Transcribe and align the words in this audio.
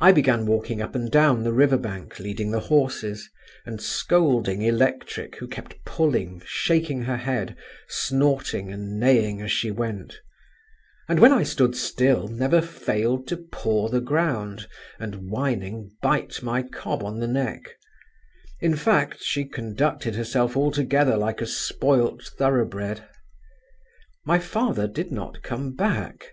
I 0.00 0.10
began 0.10 0.46
walking 0.46 0.82
up 0.82 0.96
and 0.96 1.08
down 1.08 1.44
the 1.44 1.52
river 1.52 1.76
bank, 1.78 2.18
leading 2.18 2.50
the 2.50 2.58
horses, 2.58 3.30
and 3.64 3.80
scolding 3.80 4.62
Electric, 4.62 5.36
who 5.36 5.46
kept 5.46 5.76
pulling, 5.84 6.42
shaking 6.44 7.02
her 7.02 7.18
head, 7.18 7.56
snorting 7.86 8.72
and 8.72 8.98
neighing 8.98 9.40
as 9.40 9.52
she 9.52 9.70
went; 9.70 10.18
and 11.08 11.20
when 11.20 11.30
I 11.32 11.44
stood 11.44 11.76
still, 11.76 12.26
never 12.26 12.60
failed 12.60 13.28
to 13.28 13.36
paw 13.36 13.86
the 13.86 14.00
ground, 14.00 14.66
and 14.98 15.30
whining, 15.30 15.92
bite 16.02 16.42
my 16.42 16.64
cob 16.64 17.04
on 17.04 17.20
the 17.20 17.28
neck; 17.28 17.76
in 18.58 18.74
fact 18.74 19.22
she 19.22 19.44
conducted 19.44 20.16
herself 20.16 20.56
altogether 20.56 21.16
like 21.16 21.40
a 21.40 21.46
spoilt 21.46 22.24
thorough 22.38 22.66
bred. 22.66 23.04
My 24.26 24.40
father 24.40 24.88
did 24.88 25.12
not 25.12 25.42
come 25.42 25.76
back. 25.76 26.32